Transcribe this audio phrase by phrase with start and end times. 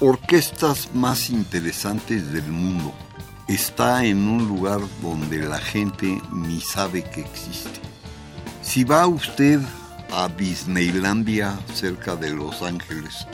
[0.00, 2.94] Orquestas más interesantes del mundo
[3.48, 7.80] está en un lugar donde la gente ni sabe que existe.
[8.62, 9.60] Si va usted
[10.12, 13.26] a Disneylandia cerca de Los Ángeles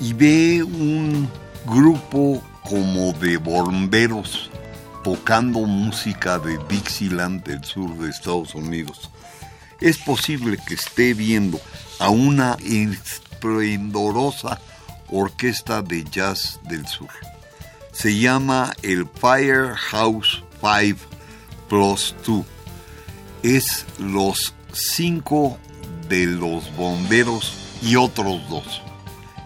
[0.00, 1.26] y ve un
[1.66, 4.50] grupo como de bomberos
[5.02, 9.10] tocando música de Dixieland del sur de Estados Unidos,
[9.80, 11.58] es posible que esté viendo
[11.98, 14.60] a una esplendorosa
[15.10, 17.10] orquesta de jazz del sur.
[17.92, 21.10] Se llama el Firehouse 5
[21.68, 22.44] Plus 2.
[23.42, 25.58] Es los cinco
[26.08, 28.82] de los bomberos y otros dos.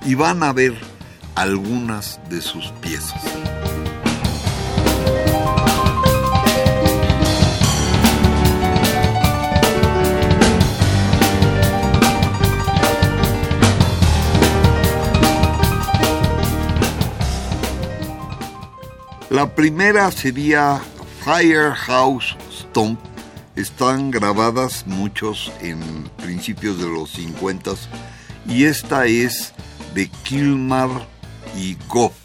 [0.04, 0.74] Y van a ver
[1.34, 3.22] algunas de sus piezas.
[19.34, 20.80] La primera sería
[21.24, 23.00] Firehouse Stomp.
[23.56, 25.80] Están grabadas muchos en
[26.22, 27.72] principios de los 50
[28.46, 29.52] y esta es
[29.92, 30.88] de Kilmar
[31.56, 32.23] y Goff.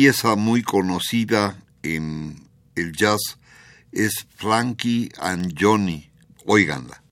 [0.00, 2.36] Pieza muy conocida en
[2.76, 3.18] el jazz
[3.90, 6.08] es Frankie and Johnny.
[6.46, 7.02] Óiganla.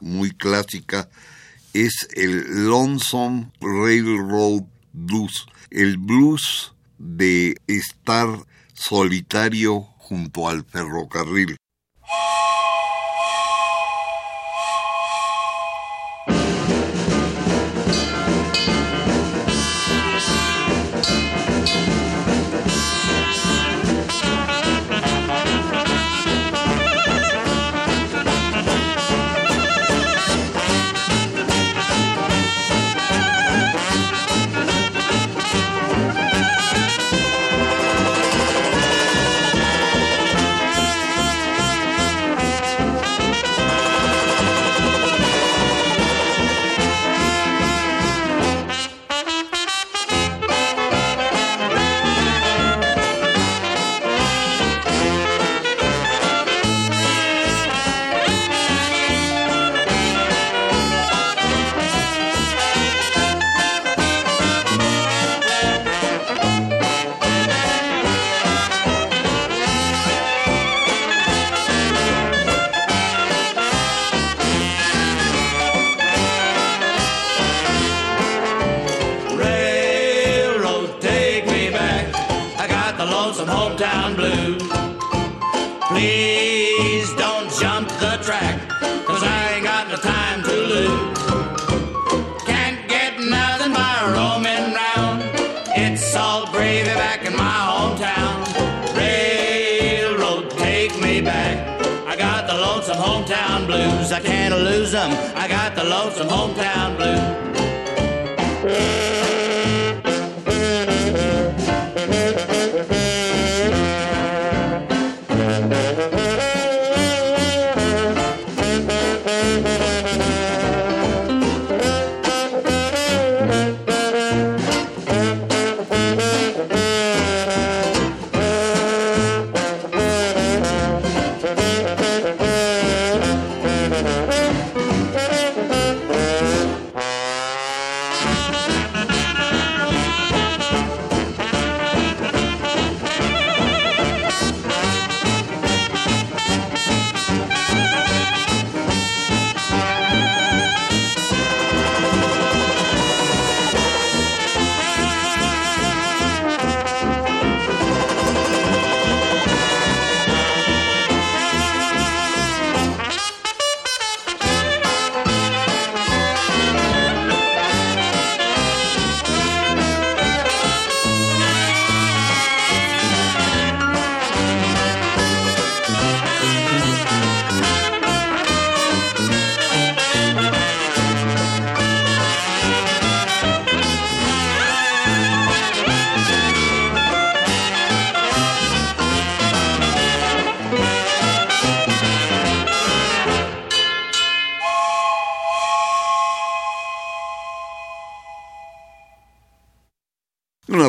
[0.00, 1.08] Muy clásica,
[1.72, 8.28] es el Lonesome Railroad Blues, el blues de estar
[8.74, 11.56] solitario junto al ferrocarril.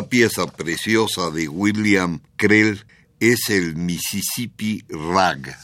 [0.08, 2.82] Una pieza preciosa de William Krell
[3.20, 5.54] es el Mississippi Rag.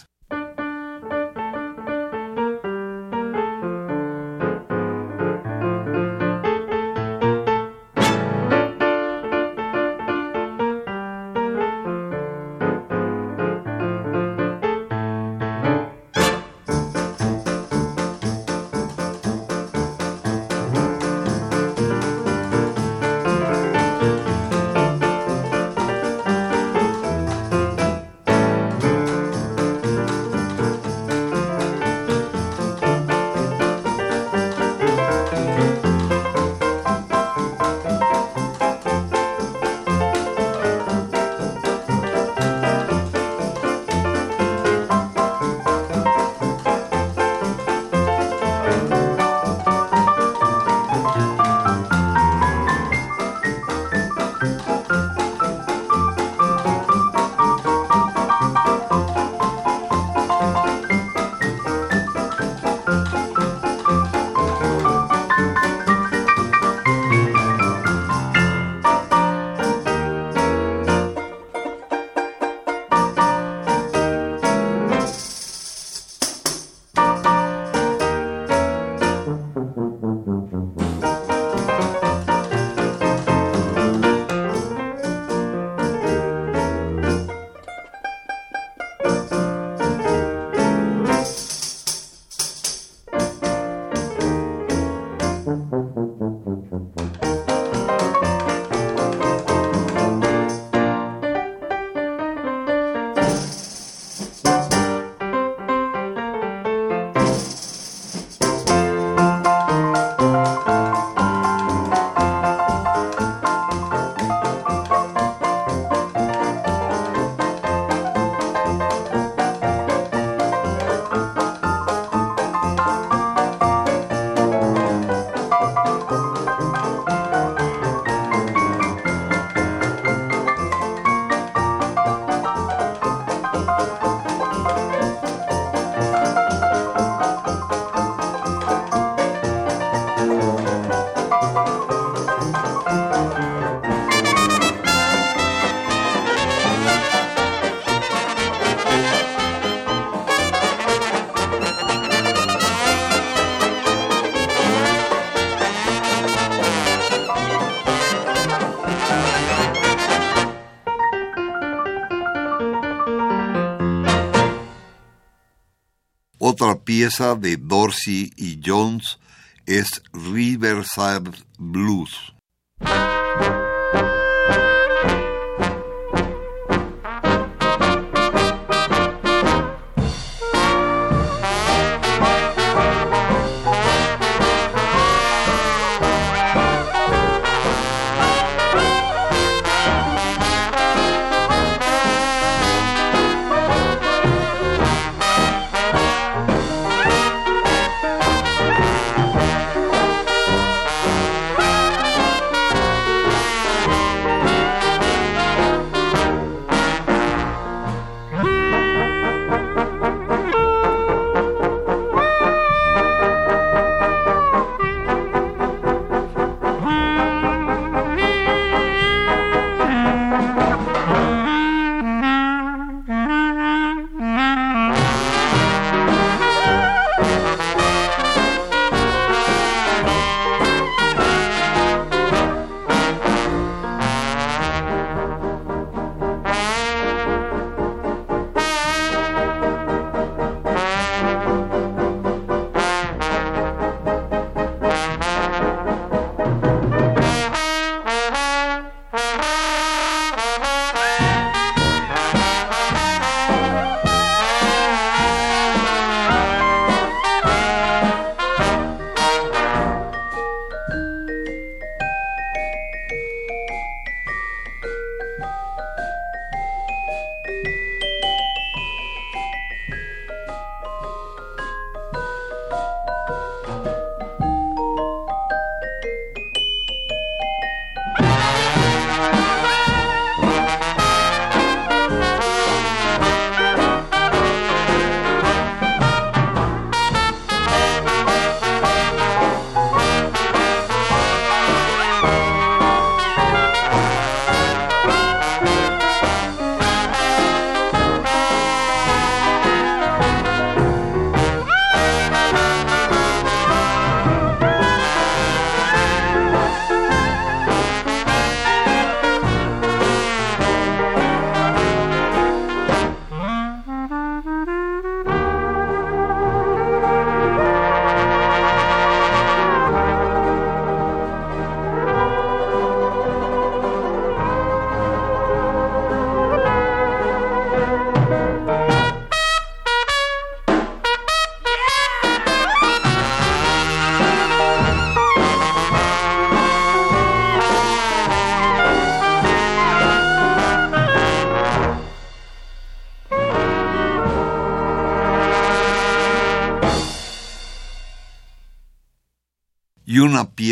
[166.84, 169.18] Pieza de Dorsey y Jones
[169.66, 171.30] es Riverside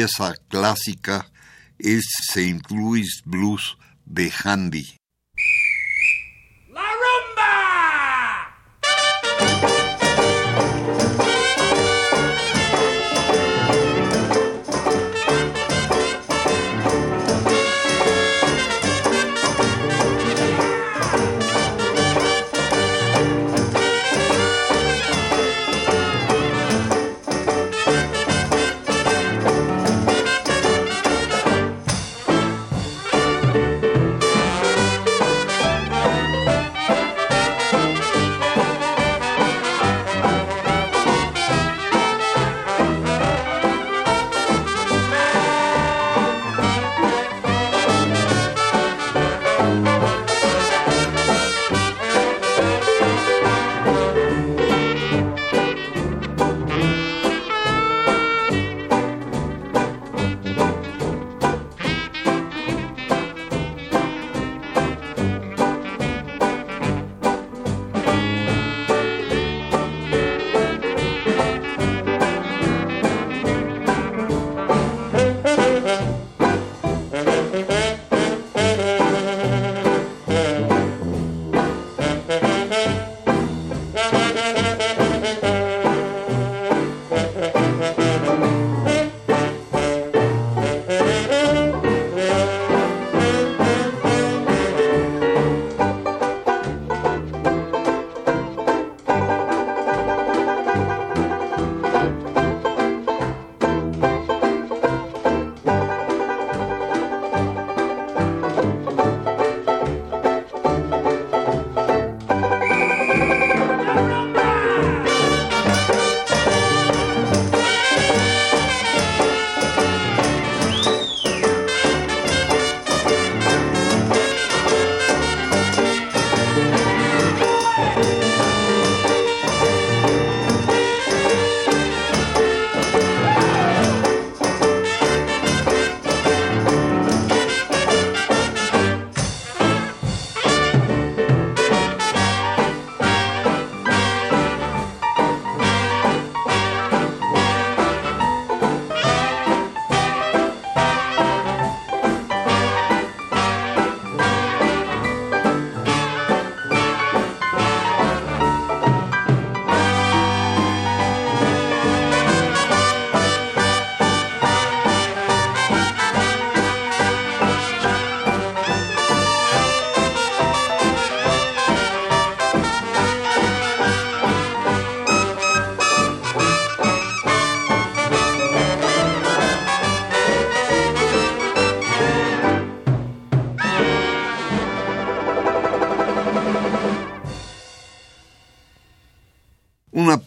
[0.03, 1.31] pieza clásica
[1.79, 2.61] es St.
[2.71, 5.02] Louis Blues de Handy.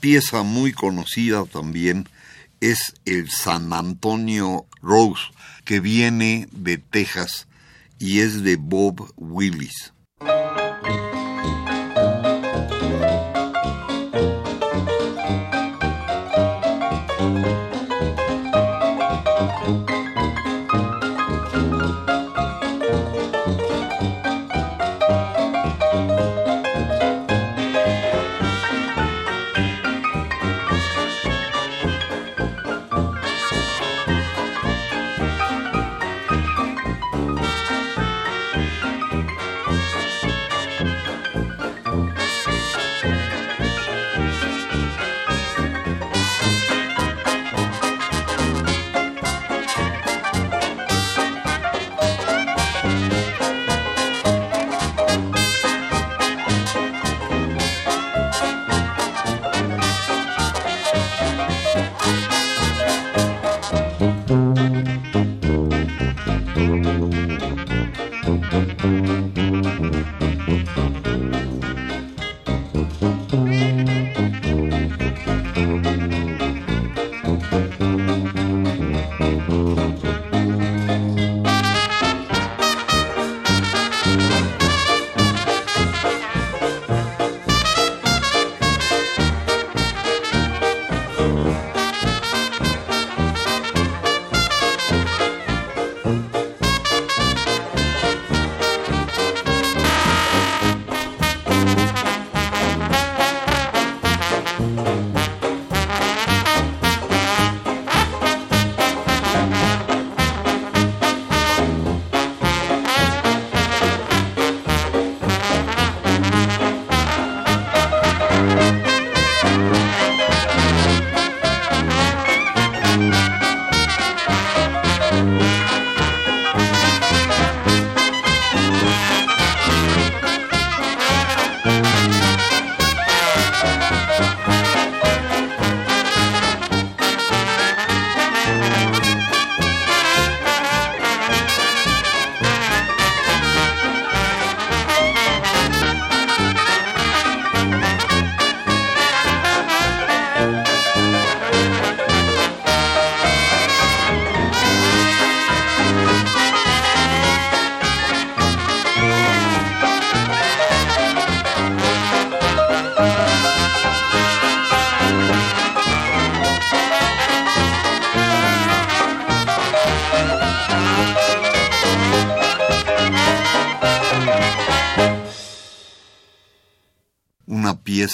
[0.06, 2.08] Pieza muy conocida también
[2.62, 5.24] es el San Antonio Rose,
[5.63, 7.48] que viene de Texas
[7.98, 9.94] y es de Bob Willis.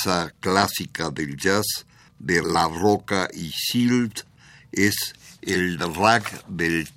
[0.02, 1.86] Pieza clásica del jazz
[2.18, 4.24] de La Roca y Shield
[4.72, 6.88] es el rag del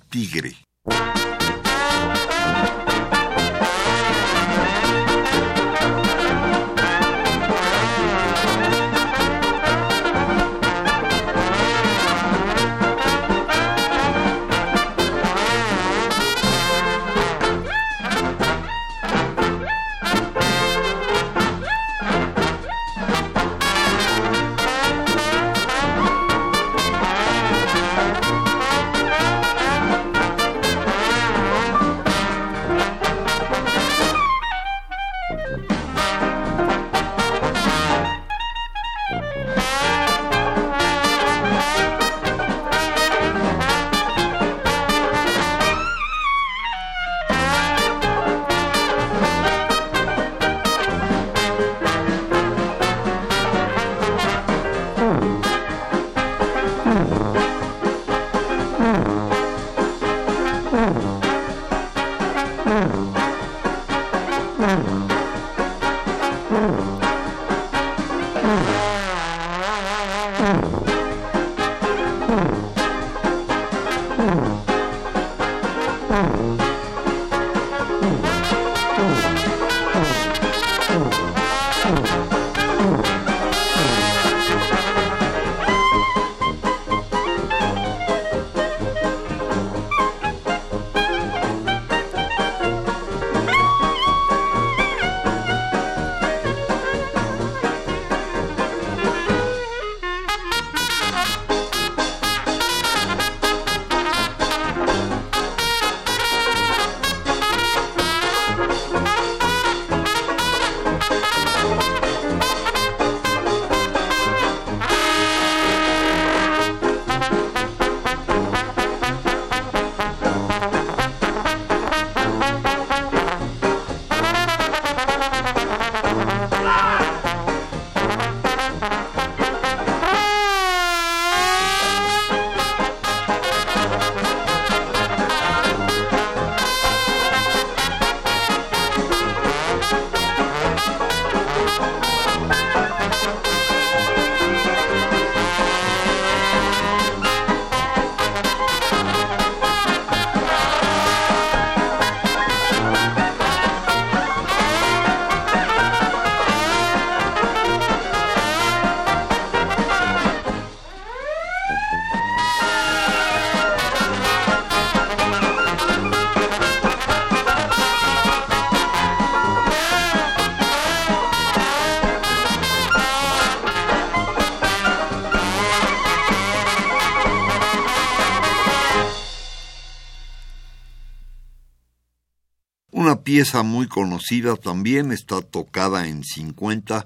[183.35, 187.05] pieza muy conocida también, está tocada en 50,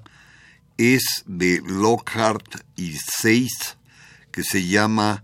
[0.77, 3.77] es de Lockhart y Seis,
[4.31, 5.23] que se llama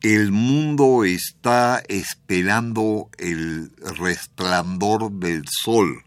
[0.00, 6.02] El mundo está esperando el resplandor del sol.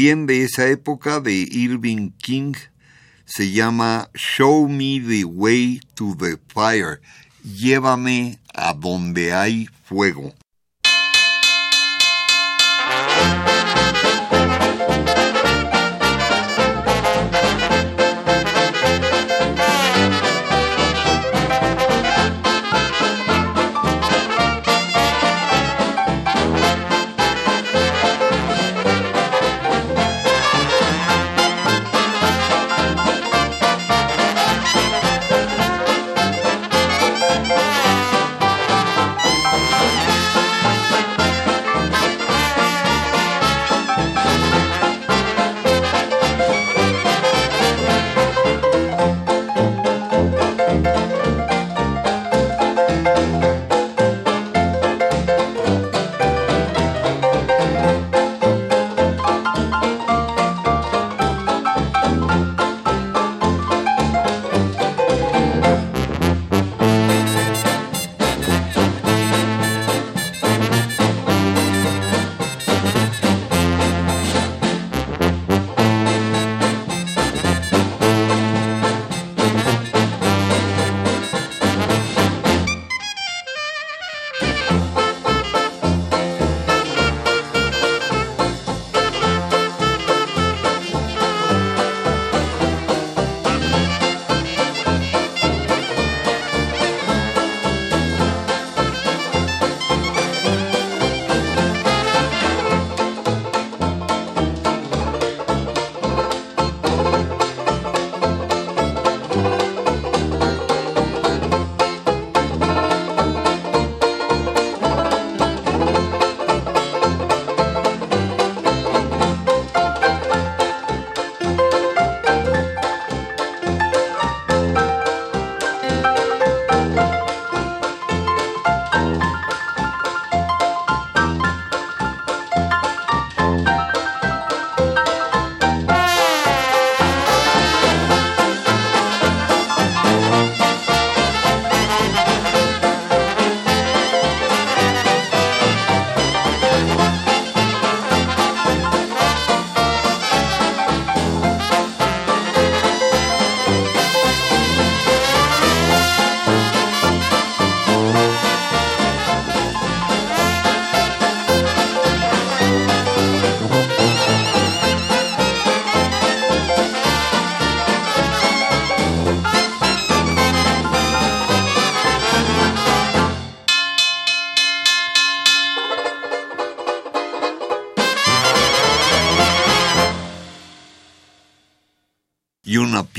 [0.00, 2.54] También de esa época de Irving King,
[3.26, 7.02] se llama Show Me the Way to the Fire,
[7.44, 10.32] llévame a donde hay fuego.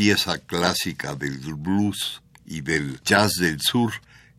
[0.01, 3.93] Pieza clásica del blues y del jazz del sur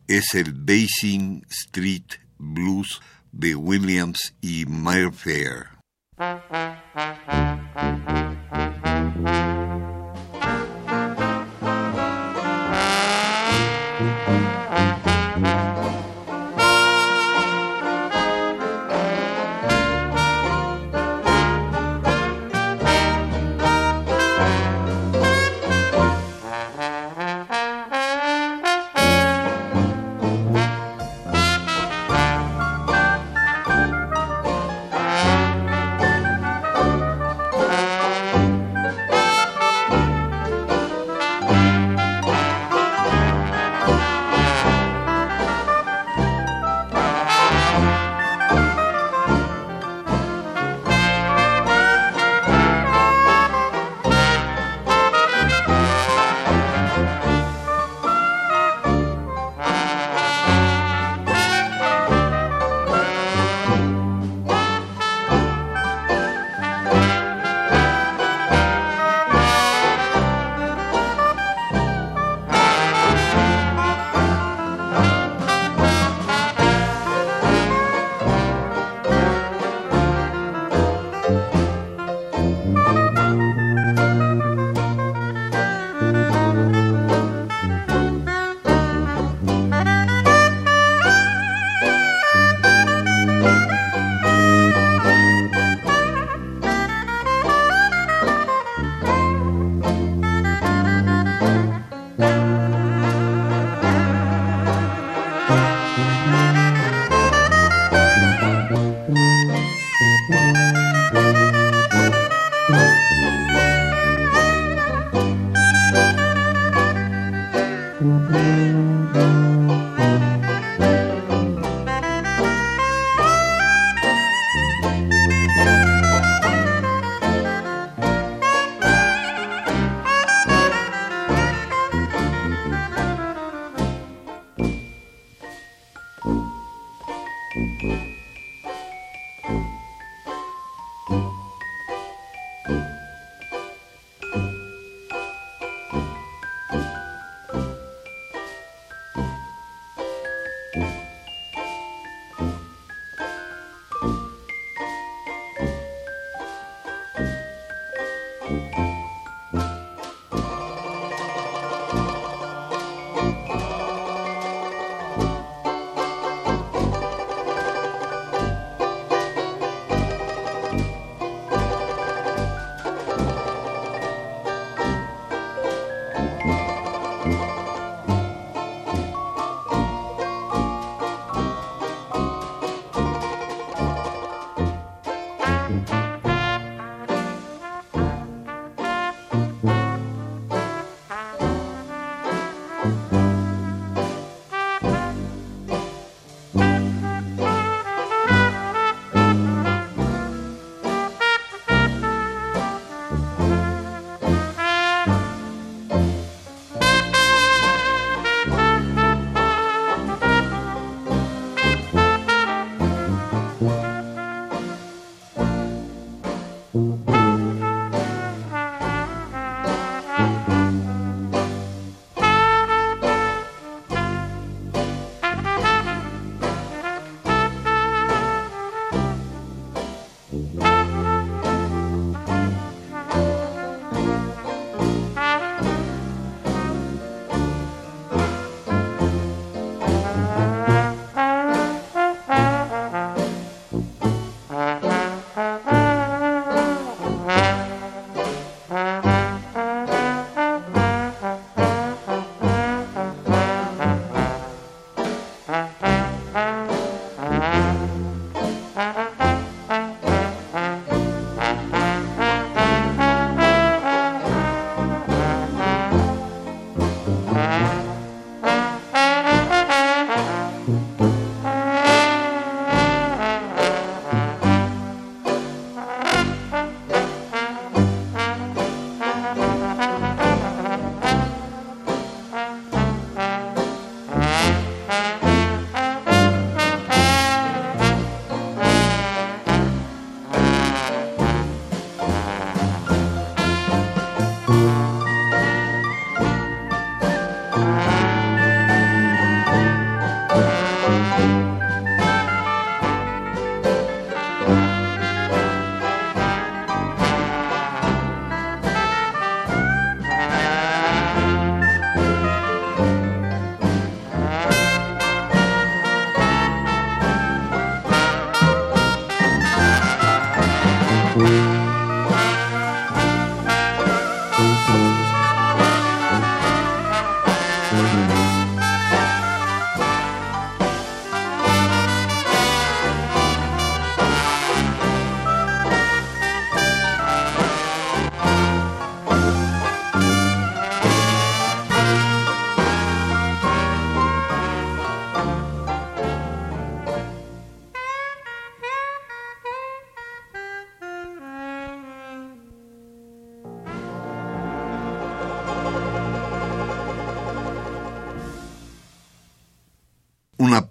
[0.09, 2.99] es el Basin Street Blues
[3.31, 5.72] de Williams y Mayfair.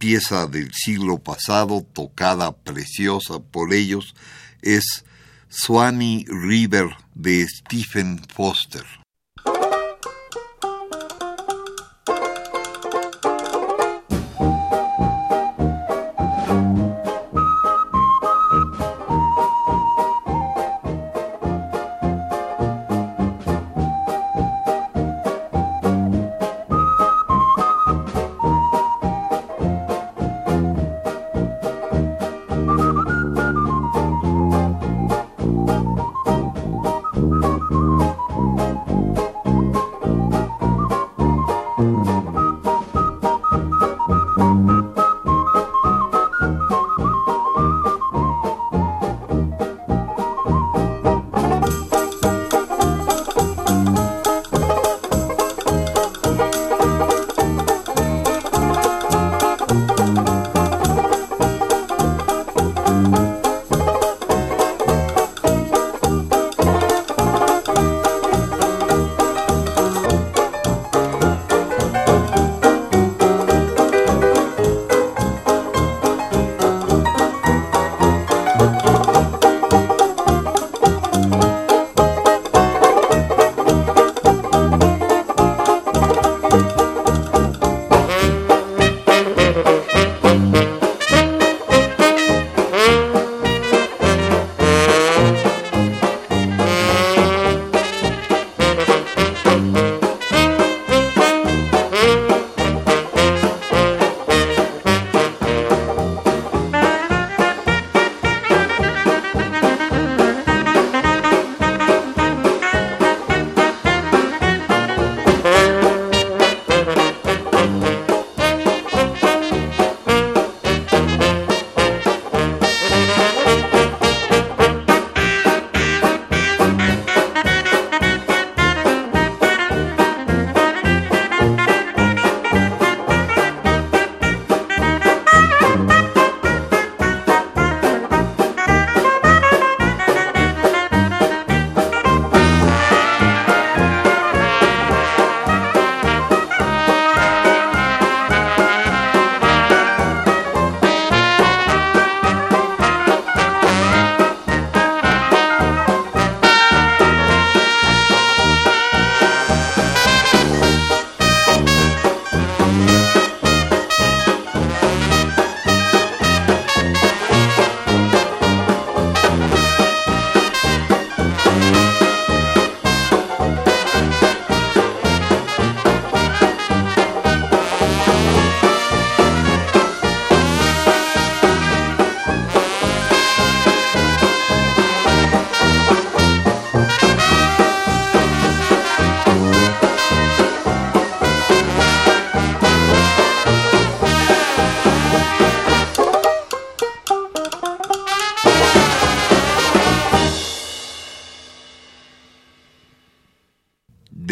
[0.03, 4.17] Pieza del siglo pasado, tocada preciosa por ellos,
[4.61, 5.05] es
[5.49, 9.02] Swanee River de Stephen Foster.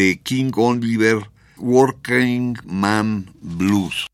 [0.00, 1.20] De King Oliver,
[1.58, 4.06] Working Man Blues.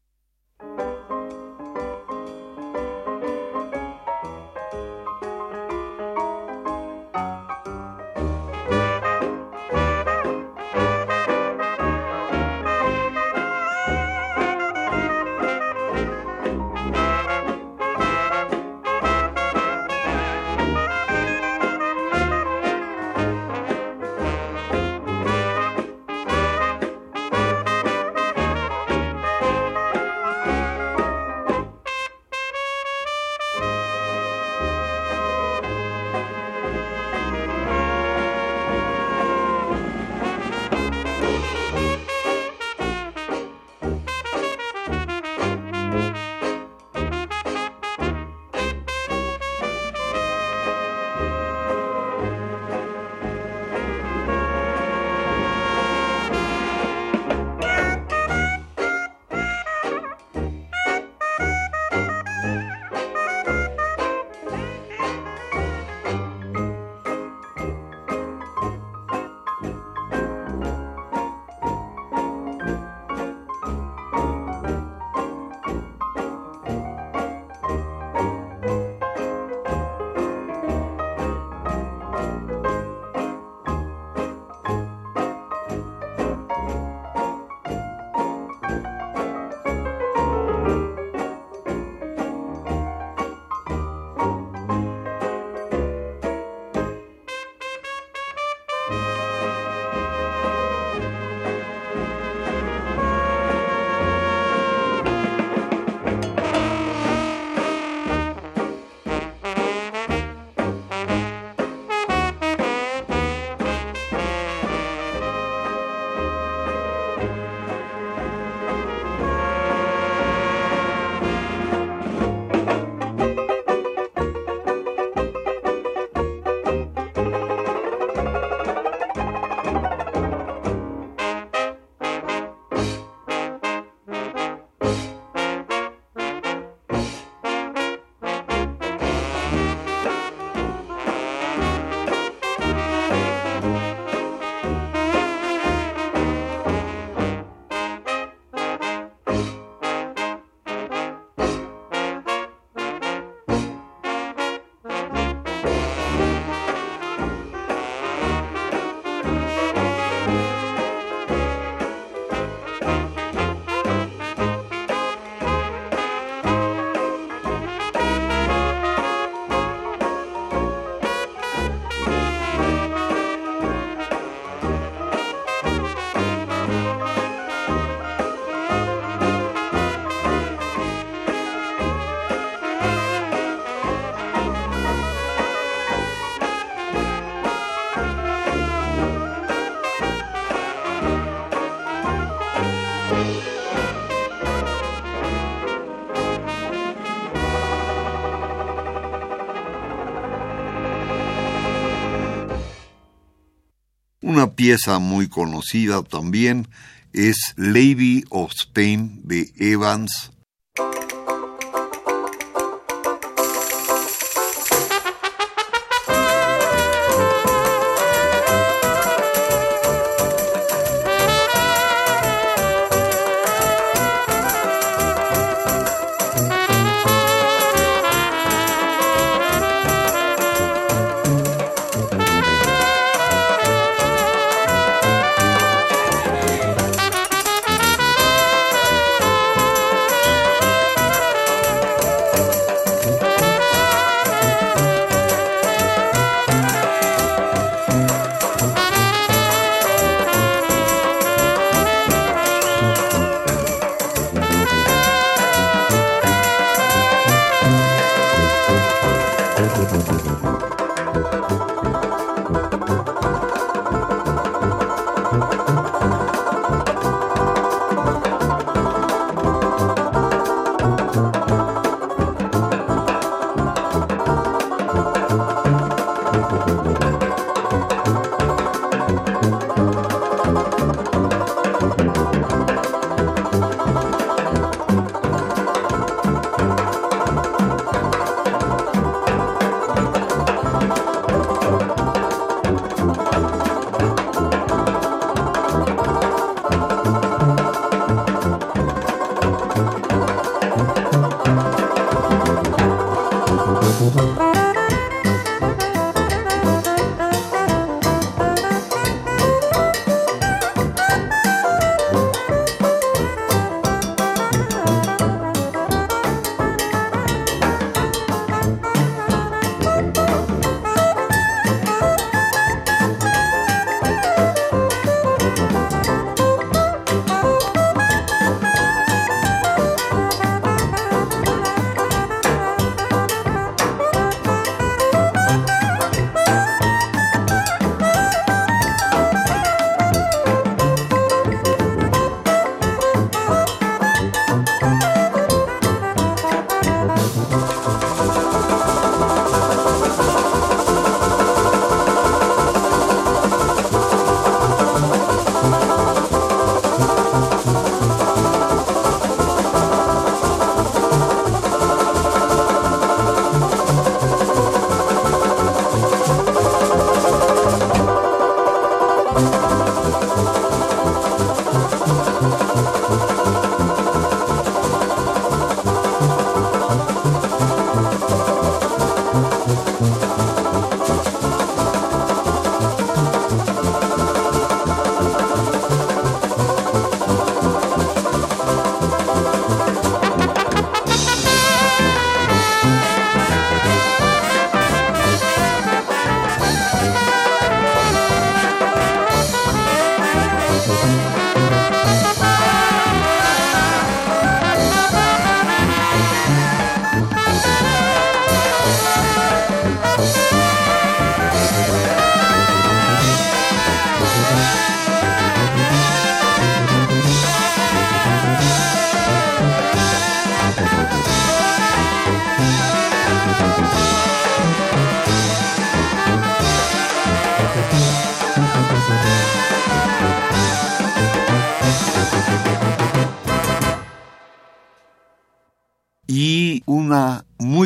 [204.56, 206.66] Pieza muy conocida también
[207.12, 210.32] es Lady of Spain de Evans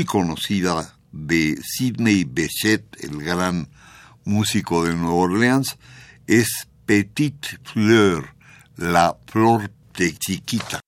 [0.05, 3.69] conocida de Sidney Bechet, el gran
[4.25, 5.79] músico de Nueva Orleans,
[6.27, 8.35] es Petite Fleur,
[8.77, 10.81] la flor de chiquita.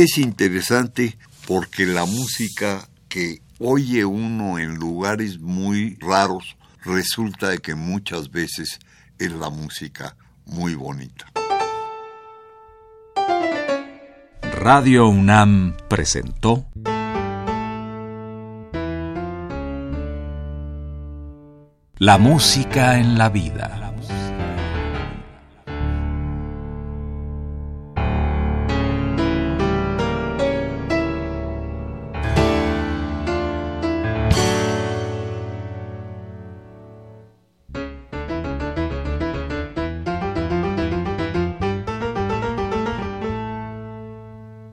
[0.00, 7.74] Es interesante porque la música que oye uno en lugares muy raros resulta de que
[7.74, 8.78] muchas veces
[9.18, 11.26] es la música muy bonita.
[14.62, 16.64] Radio UNAM presentó
[21.98, 23.89] La música en la vida.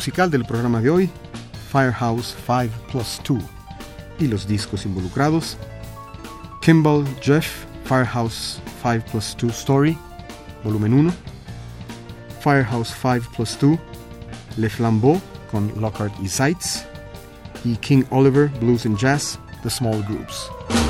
[0.00, 1.10] Musical del programa de hoy,
[1.70, 3.38] Firehouse 5 Plus 2,
[4.18, 5.58] y los discos involucrados,
[6.62, 9.98] Kimball Jeff Firehouse 5 Plus 2 Story,
[10.64, 11.12] volumen 1,
[12.40, 13.78] Firehouse 5 Plus 2,
[14.56, 15.20] Le Flambeau
[15.50, 16.86] con Lockhart y Sights,
[17.62, 20.89] y King Oliver Blues and Jazz, The Small Groups.